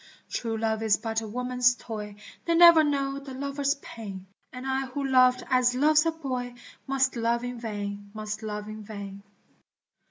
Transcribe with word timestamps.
True 0.31 0.57
love 0.57 0.81
is 0.81 0.97
but 0.97 1.21
a 1.21 1.27
woman's 1.27 1.75
toy, 1.75 2.15
They 2.45 2.55
never 2.55 2.83
know 2.83 3.19
the 3.19 3.35
lover's 3.35 3.75
pain, 3.83 4.25
And 4.51 4.65
I 4.65 4.87
who 4.87 5.03
loved 5.05 5.43
as 5.47 5.75
loves 5.75 6.07
a 6.07 6.11
boy 6.11 6.55
Must 6.87 7.15
love 7.15 7.43
in 7.43 7.59
vain, 7.59 8.09
must 8.15 8.41
love 8.41 8.67
in 8.67 8.81
vain. 8.83 9.21